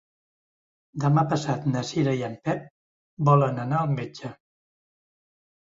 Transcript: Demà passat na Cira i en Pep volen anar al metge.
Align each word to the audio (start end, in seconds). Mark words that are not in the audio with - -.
Demà 1.03 1.23
passat 1.33 1.67
na 1.75 1.83
Cira 1.91 2.15
i 2.21 2.25
en 2.29 2.39
Pep 2.49 2.65
volen 3.31 3.63
anar 3.67 3.85
al 3.85 3.95
metge. 4.01 4.35